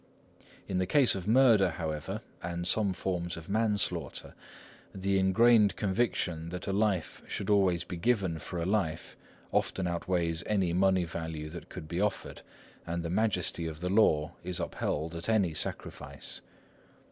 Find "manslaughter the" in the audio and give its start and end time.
3.49-5.19